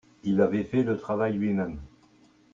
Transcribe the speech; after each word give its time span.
Il 0.23 0.41
avait 0.41 0.63
fait 0.63 0.81
le 0.81 0.97
travail 0.97 1.37
lui-même. 1.37 1.77